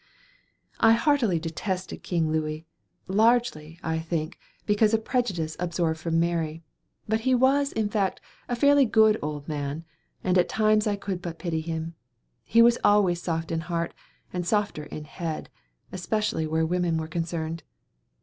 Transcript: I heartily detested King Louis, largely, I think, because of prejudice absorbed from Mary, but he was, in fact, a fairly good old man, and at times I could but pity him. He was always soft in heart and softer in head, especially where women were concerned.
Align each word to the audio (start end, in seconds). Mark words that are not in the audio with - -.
I 0.79 0.93
heartily 0.93 1.37
detested 1.37 2.01
King 2.01 2.31
Louis, 2.31 2.65
largely, 3.07 3.79
I 3.83 3.99
think, 3.99 4.39
because 4.65 4.95
of 4.95 5.05
prejudice 5.05 5.55
absorbed 5.59 5.99
from 5.99 6.19
Mary, 6.19 6.63
but 7.07 7.19
he 7.19 7.35
was, 7.35 7.71
in 7.71 7.87
fact, 7.87 8.19
a 8.49 8.55
fairly 8.55 8.85
good 8.87 9.19
old 9.21 9.47
man, 9.47 9.85
and 10.23 10.39
at 10.39 10.49
times 10.49 10.87
I 10.87 10.95
could 10.95 11.21
but 11.21 11.37
pity 11.37 11.61
him. 11.61 11.93
He 12.43 12.63
was 12.63 12.79
always 12.83 13.21
soft 13.21 13.51
in 13.51 13.59
heart 13.59 13.93
and 14.33 14.43
softer 14.43 14.85
in 14.85 15.03
head, 15.03 15.51
especially 15.91 16.47
where 16.47 16.65
women 16.65 16.97
were 16.97 17.07
concerned. 17.07 17.61